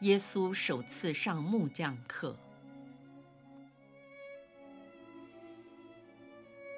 [0.00, 2.36] 耶稣首次上木匠课。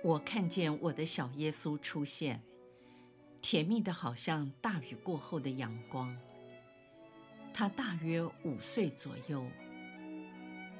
[0.04, 2.40] 我看见我的小耶稣出现，
[3.42, 6.16] 甜蜜的好像大雨过后的阳光。
[7.52, 9.44] 他大约五岁左右，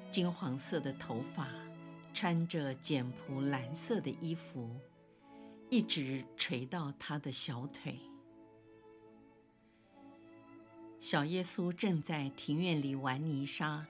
[0.09, 1.48] 金黄色的头发，
[2.15, 4.70] 穿着简朴蓝色的衣服，
[5.68, 7.98] 一直垂到他的小腿。
[11.10, 13.82] 小耶稣正在庭院里玩泥沙，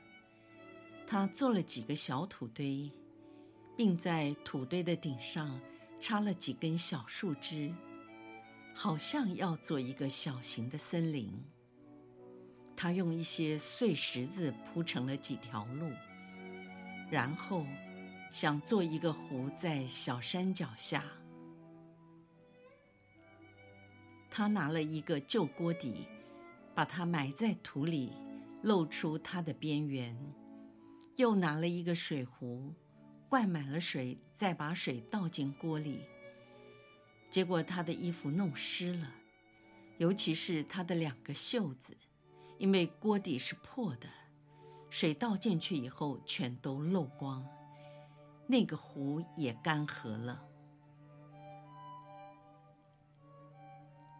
[1.05, 2.89] 他做了几个小土堆，
[3.77, 5.61] 并在土堆的顶上
[5.99, 7.75] 插了几根小树枝，
[8.73, 11.29] 好像要做一个小型的森林。
[12.77, 15.91] 他用一些碎石子铺成了几条路，
[17.11, 17.67] 然后
[18.31, 21.03] 想做一个湖在小山脚下。
[24.31, 26.07] 他拿了一个旧锅底。
[26.79, 28.13] 把它埋在土里，
[28.63, 30.17] 露出它的边缘。
[31.17, 32.73] 又拿了一个水壶，
[33.29, 36.07] 灌满了水，再把水倒进锅里。
[37.29, 39.11] 结果他的衣服弄湿了，
[39.97, 41.97] 尤其是他的两个袖子，
[42.59, 44.09] 因为锅底是破的，
[44.89, 47.45] 水倒进去以后全都漏光。
[48.47, 50.45] 那个壶也干涸了。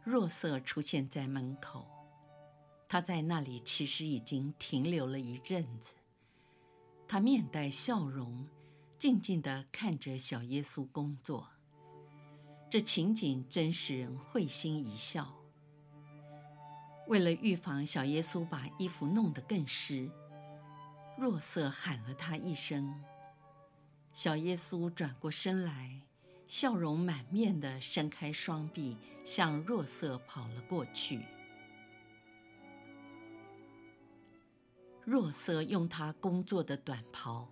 [0.03, 1.98] 若瑟出现在门口。
[2.89, 5.93] 他在那里其实已经停留了一阵子，
[7.07, 8.49] 他面带笑容，
[8.99, 11.49] 静静地看着小耶稣工作。
[12.71, 15.35] 这情景真使人会心一笑。
[17.07, 20.11] 为了预防小耶稣把衣服弄得更湿，
[21.19, 23.03] 若瑟喊了他一声。
[24.13, 26.01] 小耶稣转过身来，
[26.47, 31.25] 笑容满面地伸开双臂，向若瑟跑了过去。
[35.11, 37.49] 若瑟用他工作的短袍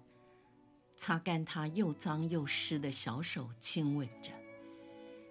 [0.95, 4.31] 擦干他又脏又湿的小手，亲吻着，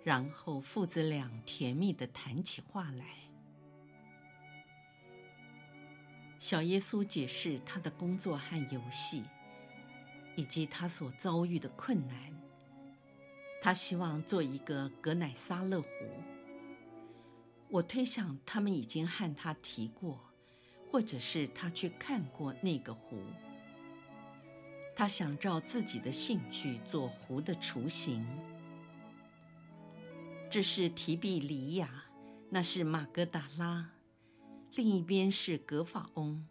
[0.04, 3.06] 然后父子俩甜蜜地谈起话来。
[6.40, 9.24] 小耶稣解释他的工作和游戏，
[10.36, 12.18] 以及他所遭遇的困难。
[13.62, 15.88] 他希望做一个格乃撒勒湖。
[17.70, 20.20] 我推想他们已经和他提过。
[20.96, 23.22] 或者是他去看过那个湖，
[24.96, 28.26] 他想照自己的兴趣做湖的雏形。
[30.50, 32.06] 这是提比里亚，
[32.50, 33.90] 那是马格达拉，
[34.76, 36.48] 另一边是格法翁。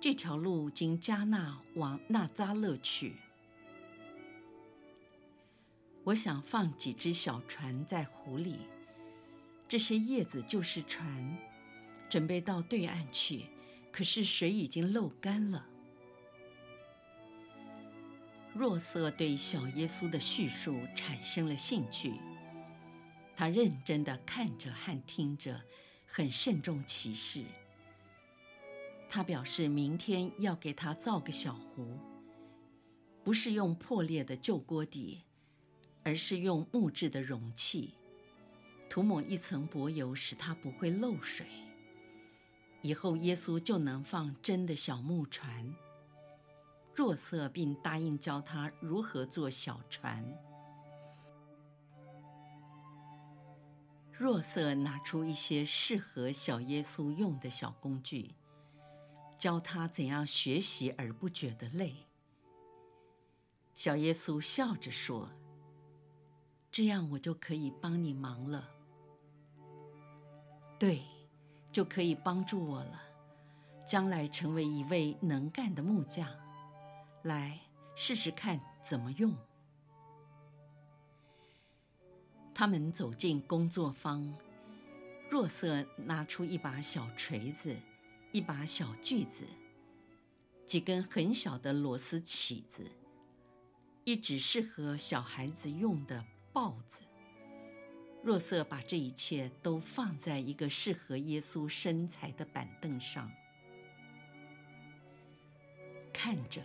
[0.00, 3.16] 这条路经加纳往纳扎勒去。
[6.04, 8.60] 我想放几只小船在湖里，
[9.68, 11.36] 这些叶子就是船。
[12.08, 13.46] 准备到对岸去，
[13.92, 15.66] 可是水已经漏干了。
[18.54, 22.14] 若瑟对小耶稣的叙述产生了兴趣，
[23.36, 25.60] 他认真地看着和听着，
[26.06, 27.44] 很慎重其事。
[29.08, 31.98] 他表示明天要给他造个小湖，
[33.22, 35.22] 不是用破裂的旧锅底，
[36.02, 37.94] 而是用木质的容器，
[38.90, 41.46] 涂抹一层柏油，使它不会漏水。
[42.88, 45.74] 以后耶稣就能放真的小木船。
[46.94, 50.24] 若瑟并答应教他如何做小船。
[54.10, 58.34] 若瑟拿出一些适合小耶稣用的小工具，
[59.38, 61.94] 教他怎样学习而不觉得累。
[63.74, 65.28] 小耶稣笑着说
[66.72, 68.70] ：“这样我就可以帮你忙了。”
[70.80, 71.17] 对。
[71.78, 73.00] 就可以帮助我了，
[73.86, 76.28] 将来成为一位能干的木匠。
[77.22, 77.56] 来
[77.94, 79.32] 试试看怎么用。
[82.52, 84.36] 他们走进工作坊，
[85.30, 87.76] 若瑟拿出一把小锤子，
[88.32, 89.46] 一把小锯子，
[90.66, 92.90] 几根很小的螺丝起子，
[94.02, 97.02] 一只适合小孩子用的刨子。
[98.22, 103.30] 若瑟把这一切都放在一个适合耶稣身材的板凳上。
[106.12, 106.60] 看着，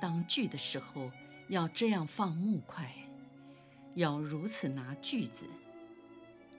[0.00, 1.10] 当锯的时候
[1.48, 2.92] 要这样放木块，
[3.94, 5.46] 要如此拿锯子，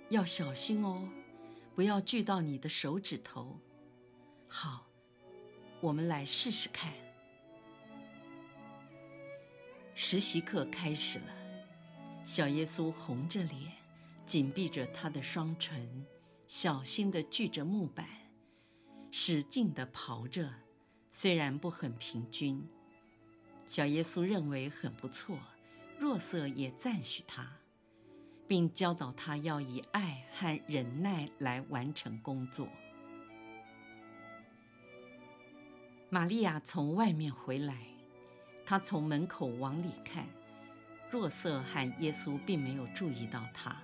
[0.10, 1.10] 要小心哦，
[1.74, 3.60] 不要锯到你的手指头。
[4.48, 4.86] 好，
[5.82, 6.94] 我们来试试看。
[9.96, 11.34] 实习课开始了，
[12.24, 13.72] 小耶稣红着脸，
[14.26, 16.06] 紧闭着他的双唇，
[16.48, 18.08] 小心地锯着木板，
[19.12, 20.52] 使劲地刨着，
[21.12, 22.68] 虽然不很平均。
[23.68, 25.38] 小耶稣认为很不错，
[26.00, 27.48] 若瑟也赞许他，
[28.48, 32.68] 并教导他要以爱和忍耐来完成工作。
[36.10, 37.78] 玛利亚从外面回来。
[38.68, 40.26] 他从门口往里看，
[41.12, 43.80] 若瑟和耶稣并没有注意到他，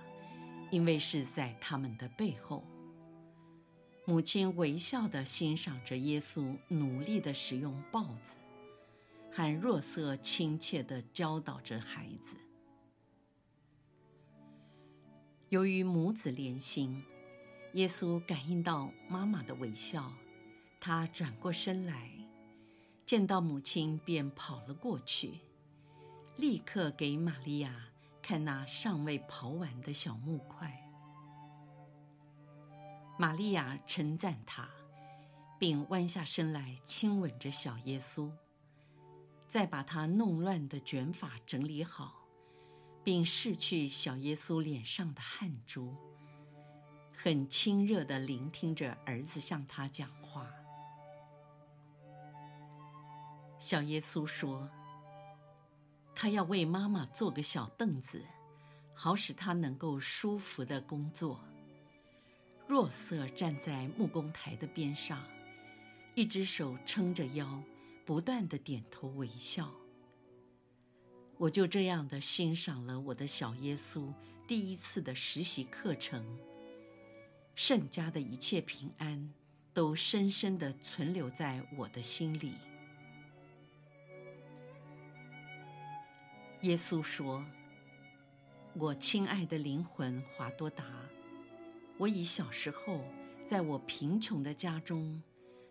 [0.72, 2.64] 因为是在他们的背后。
[4.06, 8.34] 母亲微笑地欣赏着耶稣努力地使用刨子，
[9.30, 12.34] 和若瑟亲切地教导着孩子。
[15.50, 17.04] 由于母子连心，
[17.74, 20.12] 耶稣感应到妈妈的微笑，
[20.80, 22.10] 他转过身来。
[23.04, 25.40] 见到母亲，便跑了过去，
[26.38, 27.91] 立刻给玛利亚
[28.22, 30.88] 看那尚未刨完的小木块。
[33.18, 34.68] 玛利亚称赞他，
[35.58, 38.30] 并弯下身来亲吻着小耶稣，
[39.48, 42.24] 再把他弄乱的卷发整理好，
[43.04, 45.94] 并拭去小耶稣脸上的汗珠，
[47.14, 50.48] 很亲热地聆听着儿子向他讲话。
[53.58, 54.68] 小耶稣说
[56.14, 58.22] ：“他要为妈妈做个小凳子，
[58.94, 61.42] 好使她能够舒服的工作。”
[62.68, 65.22] 若瑟站在木工台的边上，
[66.14, 67.62] 一只手撑着腰，
[68.06, 69.70] 不断地点头微笑。
[71.36, 74.12] 我就这样的欣赏了我的小耶稣
[74.46, 76.24] 第一次的实习课程。
[77.54, 79.32] 圣家的一切平安，
[79.74, 82.54] 都深深地存留在我的心里。
[86.62, 87.44] 耶稣说
[88.78, 90.84] ：“我亲爱的灵魂华多达，
[91.98, 93.04] 我以小时候
[93.44, 95.20] 在我贫穷的家中，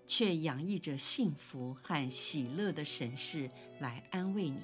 [0.05, 3.49] 却洋溢着幸福和喜乐的神事
[3.79, 4.59] 来安慰你，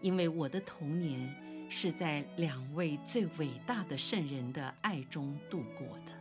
[0.00, 6.12] 因为我的童年是在两位最伟大的圣人的爱中度过的。”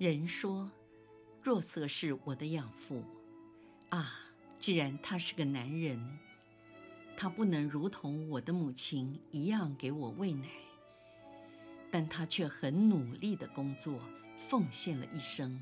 [0.00, 0.72] 人说
[1.42, 3.04] ：“若瑟是我的养父，
[3.90, 4.20] 啊。”
[4.62, 5.98] 既然他是个男人，
[7.16, 10.46] 他不能如同我的母亲一样给我喂奶，
[11.90, 13.98] 但他却很努力的工作，
[14.46, 15.60] 奉献了一生，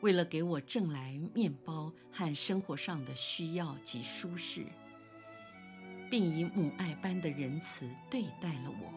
[0.00, 4.64] 为了给我挣来面包和生活上的需要及舒适，
[6.10, 8.90] 并以母爱般的仁慈对待了我。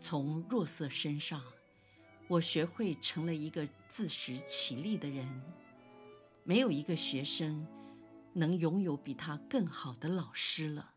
[0.00, 1.42] 从若瑟身上，
[2.26, 5.28] 我学会成了一个自食其力的人。
[6.48, 7.66] 没有一个学生
[8.32, 10.94] 能拥有比他更好的老师了。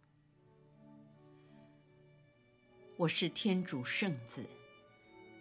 [2.96, 4.46] 我是天主圣子，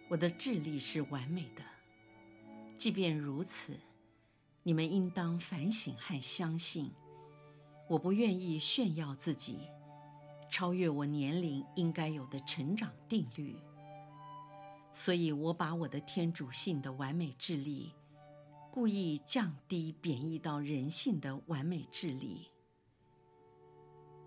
[0.09, 1.63] 我的智力是完美的。
[2.77, 3.79] 即便如此，
[4.63, 6.91] 你们应当反省和相信，
[7.87, 9.59] 我不愿意炫耀自己，
[10.49, 13.55] 超越我年龄应该有的成长定律。
[14.91, 17.93] 所以我把我的天主性的完美智力。
[18.71, 22.47] 故意降低贬义到人性的完美智力。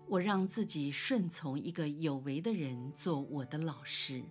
[0.07, 4.23] 我让自己顺从一个有为的人做我的老师。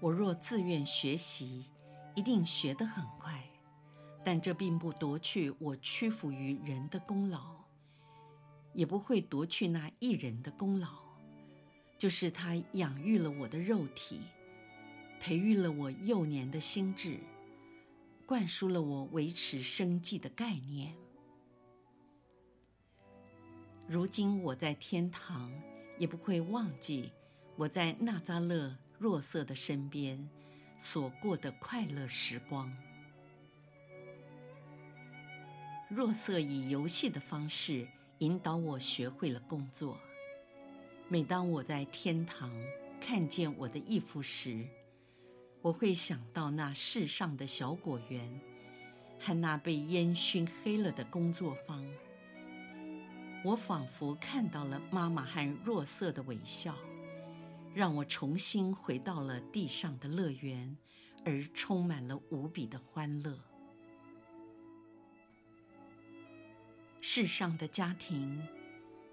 [0.00, 1.66] 我若自愿学习，
[2.16, 3.40] 一定学得很快，
[4.24, 7.58] 但这并不夺去我屈服于人的功劳，
[8.72, 10.98] 也不会夺去那一人的功劳，
[11.96, 14.22] 就是他养育了我的肉体，
[15.20, 17.20] 培育了我幼年的心智。
[18.26, 20.92] 灌输了我维持生计的概念。
[23.86, 25.52] 如今我在天堂，
[25.96, 27.12] 也不会忘记
[27.54, 30.28] 我在纳扎勒若瑟的身边
[30.80, 32.76] 所过的快乐时光。
[35.88, 37.86] 若瑟以游戏的方式
[38.18, 39.96] 引导我学会了工作。
[41.08, 42.50] 每当我在天堂
[43.00, 44.66] 看见我的义父时，
[45.66, 48.40] 我会想到那世上的小果园，
[49.18, 51.84] 和那被烟熏黑了的工作坊。
[53.44, 56.72] 我仿佛看到了妈妈和若瑟的微笑，
[57.74, 60.76] 让我重新回到了地上的乐园，
[61.24, 63.36] 而充满了无比的欢乐。
[67.00, 68.40] 世上的家庭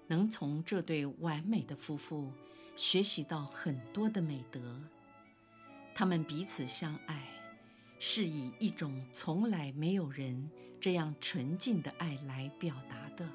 [0.06, 2.30] 能从这对完美的夫妇
[2.76, 4.80] 学习到很多的美德，
[5.94, 7.24] 他们彼此相爱，
[8.00, 13.28] 是以一种从来没有人这样纯净的爱来表达的。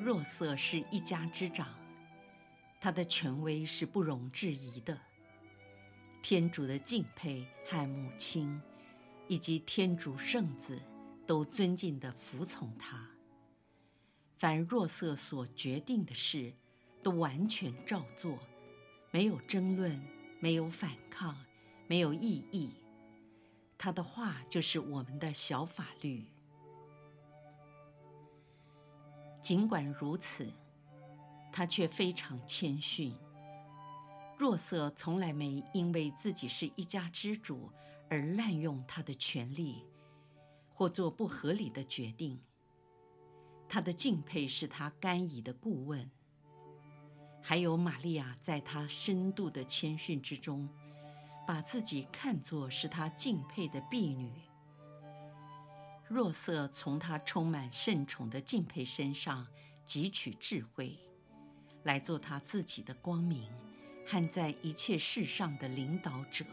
[0.00, 1.68] 若瑟是一家之长，
[2.80, 4.98] 他的权威是不容置疑的。
[6.20, 8.60] 天主的敬佩和母亲，
[9.28, 10.82] 以及天主圣子，
[11.24, 13.08] 都尊敬地服从他。
[14.38, 16.52] 凡若瑟所决定的事，
[17.00, 18.38] 都完全照做，
[19.12, 20.02] 没有争论，
[20.40, 21.36] 没有反抗。
[21.88, 22.70] 没有异议，
[23.76, 26.24] 他的话就是我们的小法律。
[29.42, 30.50] 尽管如此，
[31.52, 33.14] 他却非常谦逊。
[34.38, 37.70] 若瑟从来没因为自己是一家之主
[38.08, 39.84] 而滥用他的权力，
[40.72, 42.40] 或做不合理的决定。
[43.68, 46.10] 他的敬佩是他甘飴的顾问，
[47.42, 50.68] 还有玛利亚在他深度的谦逊之中。
[51.44, 54.30] 把自己看作是他敬佩的婢女。
[56.06, 59.46] 若瑟从他充满圣宠的敬佩身上
[59.84, 60.96] 汲取智慧，
[61.82, 63.50] 来做他自己的光明，
[64.06, 66.44] 和在一切事上的领导者。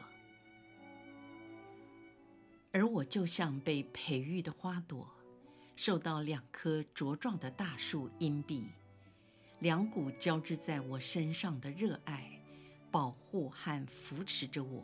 [2.72, 5.08] 而我就像被培育的花朵，
[5.76, 8.68] 受到两棵茁壮的大树荫庇，
[9.60, 12.40] 两股交织在我身上的热爱。
[12.92, 14.84] 保护和扶持着我。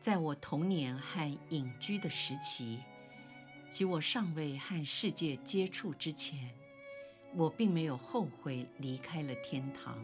[0.00, 2.78] 在我童年和隐居的时期，
[3.68, 6.54] 及我尚未和世界接触之前，
[7.34, 10.02] 我并没有后悔离开了天堂。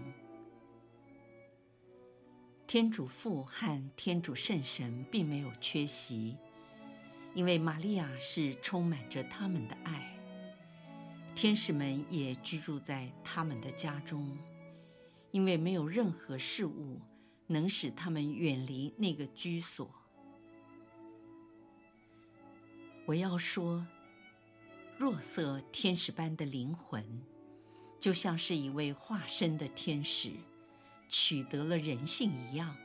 [2.66, 6.36] 天主父和天主圣神并没有缺席，
[7.32, 10.13] 因为玛利亚是充满着他们的爱，
[11.34, 14.36] 天使们也居住在他们的家中。
[15.30, 17.00] 因为没有任何事物
[17.48, 19.90] 能使他们远离那个居所。
[23.04, 23.84] 我要说，
[24.96, 27.04] 若瑟天使般的灵魂，
[27.98, 30.30] 就像是一位化身的天使，
[31.08, 32.76] 取得了人性一样。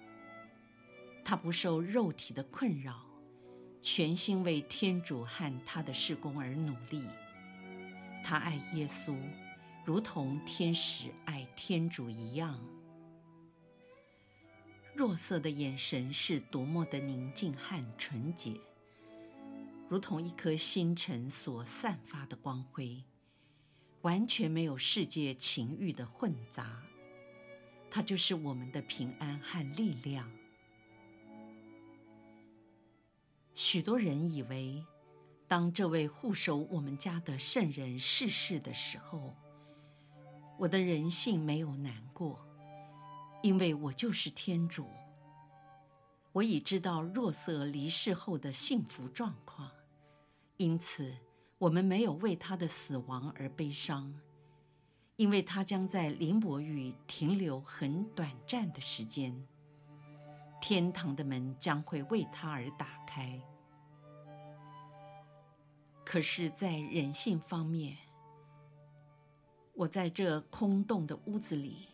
[1.24, 3.06] 他不受肉体的困扰，
[3.80, 7.04] 全心为天主和他的事工而努力。
[8.24, 9.16] 他爱耶稣。
[9.86, 12.60] 如同天使爱天主一样，
[14.94, 18.54] 若瑟的眼神是多么的宁静和纯洁，
[19.88, 23.04] 如同一颗星辰所散发的光辉，
[24.02, 26.84] 完全没有世界情欲的混杂。
[27.90, 30.30] 它就是我们的平安和力量。
[33.56, 34.86] 许多人以为，
[35.50, 39.36] 当这位护守我们家的圣人逝世的时候，
[40.60, 42.40] 我的人性没有难过，
[43.42, 44.86] 因为我就是天主。
[46.32, 49.72] 我已知道若瑟离世后的幸福状况，
[50.58, 51.12] 因此
[51.58, 54.14] 我们没有为他的死亡而悲伤，
[55.16, 59.36] 因为他将在林伯域停留很短暂的时间，
[60.62, 63.42] 天堂的门将会为他而打开。
[66.12, 67.96] 可是，在人性方面，
[69.76, 71.86] 我在这空洞的屋子里，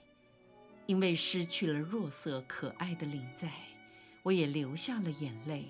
[0.86, 3.52] 因为失去了弱色可爱的临在，
[4.24, 5.66] 我也流下了眼泪。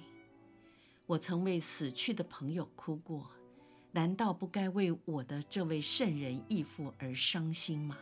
[1.08, 3.32] 我曾为死去的朋友哭过，
[3.92, 7.98] 难道不该为我的这位圣人义父而伤心吗？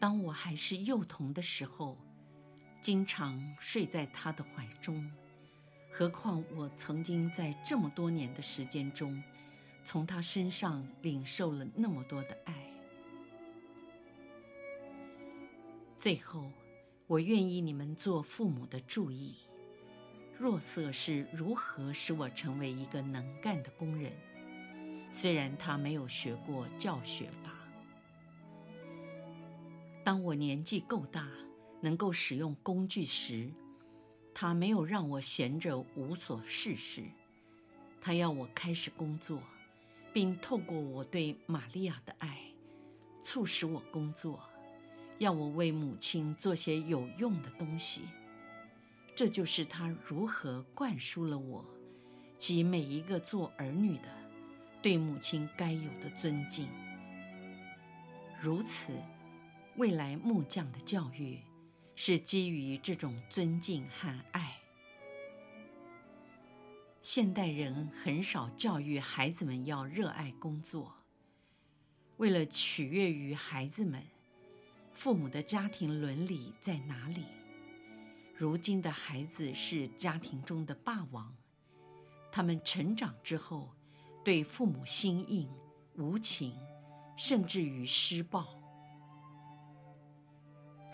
[0.00, 1.96] 当我还是幼童的时候，
[2.80, 5.08] 经常睡在他的怀中，
[5.92, 9.22] 何况我曾经在这么多年的时间中。
[9.84, 12.54] 从他身上领受了那么多的爱。
[15.98, 16.52] 最后，
[17.08, 19.34] 我愿意你们做父母的注意，
[20.38, 24.12] 若瑟是如何使我成为一个能干的工人，
[25.12, 27.50] 虽然他没有学过教学法。
[30.04, 31.28] 当我年纪够大，
[31.80, 33.50] 能够使用工具时，
[34.34, 37.02] 他没有让我闲着无所事事，
[38.00, 39.42] 他要我开始工作。
[40.14, 42.38] 并透过我对玛利亚的爱，
[43.22, 44.42] 促使我工作，
[45.16, 48.02] 要我为母亲做些有用的东西。
[49.14, 51.64] 这就是他如何灌输了我
[52.36, 54.08] 及每一个做儿女的
[54.82, 56.68] 对母亲该有的尊敬。
[58.38, 58.92] 如此，
[59.76, 61.40] 未来木匠的教育
[61.94, 64.58] 是基于这种尊敬和爱。
[67.02, 70.94] 现代人很少教育孩子们要热爱工作。
[72.18, 74.02] 为了取悦于孩子们，
[74.94, 77.24] 父母的家庭伦理在哪里？
[78.36, 81.34] 如今的孩子是家庭中的霸王，
[82.30, 83.74] 他们成长之后，
[84.24, 85.50] 对父母心硬、
[85.96, 86.56] 无情，
[87.16, 88.61] 甚至于施暴。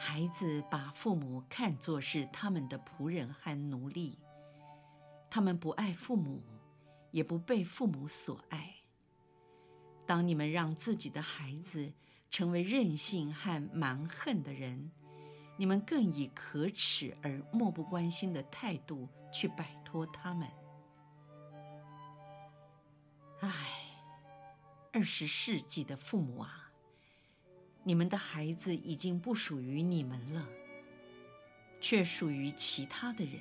[0.01, 4.21] 孩子把父母看作是他们的仆人和奴隶。
[5.29, 6.41] 他们不爱父母，
[7.11, 8.77] 也不被父母所爱。
[10.07, 11.93] 当你们让自己的孩子
[12.31, 14.91] 成为任性和蛮横的人，
[15.57, 20.49] 你们更以可耻而漠不关心的态度去摆脱他们。
[23.41, 23.51] 唉，
[24.93, 26.68] 二十世纪的父母啊，
[27.89, 30.47] 你们的孩子已经不属于你们了，
[31.81, 33.41] 却属于其他的人。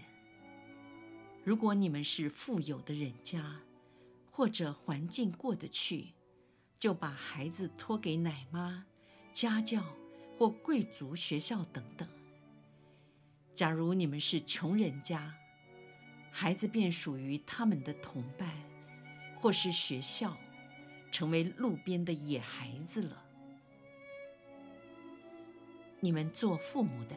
[1.43, 3.59] 如果你们是富有的人家，
[4.31, 6.13] 或者环境过得去，
[6.79, 8.85] 就把孩子托给奶妈、
[9.33, 9.83] 家教
[10.37, 12.07] 或贵族学校等等。
[13.53, 15.35] 假如你们是穷人家，
[16.31, 18.55] 孩子便属于他们的同伴，
[19.35, 20.37] 或是学校，
[21.11, 23.25] 成为路边的野孩子了。
[25.99, 27.15] 你们做父母的，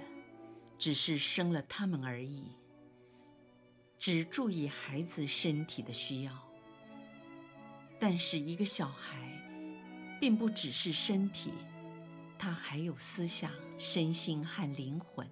[0.78, 2.44] 只是生了他们而已。
[3.98, 6.32] 只注意孩子身体的需要，
[7.98, 9.18] 但是一个小孩，
[10.18, 11.52] 并不只是身体，
[12.38, 15.28] 他还有思想、身心和灵魂。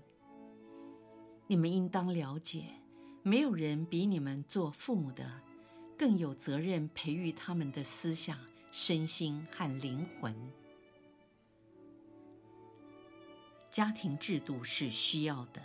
[1.46, 2.64] 你们应当了解，
[3.22, 5.40] 没有人比你们做父母的
[5.96, 8.38] 更有责任培育他们的思想、
[8.70, 10.36] 身心和灵魂。
[13.78, 15.62] 家庭制度是需要的。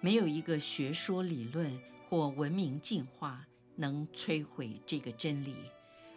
[0.00, 5.54] 没有一个学说理论或文明进化能摧毁这个真理，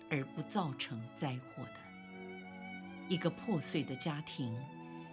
[0.09, 1.75] 而不造成灾祸的。
[3.07, 4.59] 一个破碎的家庭，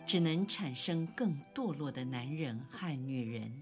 [0.07, 3.53] 只能产生更堕落的男人和女人，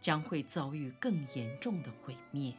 [0.00, 2.54] 将会遭遇更严重的毁灭。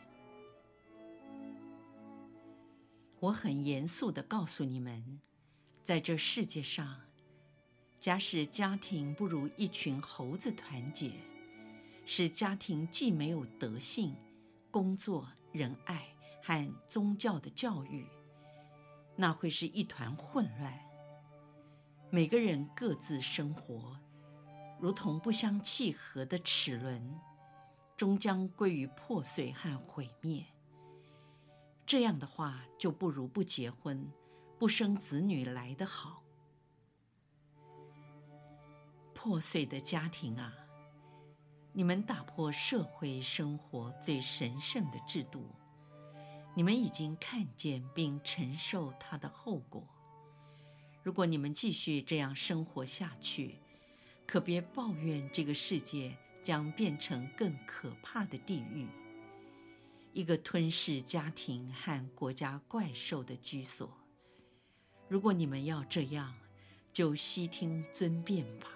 [3.22, 5.22] 我很严肃地告诉你们，
[5.82, 7.00] 在这世界上，
[8.04, 11.14] 假使家庭不如一群猴子团结，
[12.06, 14.14] 使家庭既没有德性、
[14.70, 18.06] 工作、仁爱和宗教的教育，
[19.16, 20.78] 那会是一团混乱。
[22.10, 23.98] 每个人各自生活，
[24.82, 27.18] 如同不相契合的齿轮，
[27.96, 30.44] 终将归于破碎和毁灭。
[31.86, 34.12] 这样的话，就不如不结婚、
[34.60, 36.23] 不生子女来得好。
[39.24, 40.54] 破碎的家庭啊，
[41.72, 45.48] 你们打破社会生活最神圣的制度，
[46.54, 49.88] 你们已经看见并承受它的后果。
[51.04, 53.56] 如果你们继续这样生活下去，
[54.28, 58.90] 可别抱怨这个世界将变成更可怕的地狱，
[60.12, 63.90] 一个吞噬家庭和国家怪兽的居所。
[65.08, 66.36] 如果你们要这样，
[66.92, 68.68] 就悉听尊便吧。